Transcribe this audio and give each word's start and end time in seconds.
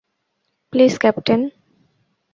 Please, 0.73 0.93
captain. 0.99 1.41